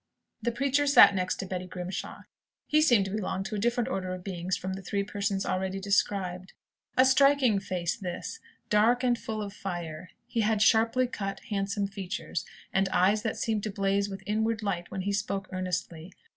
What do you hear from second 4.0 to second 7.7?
of beings from the three persons already described. A striking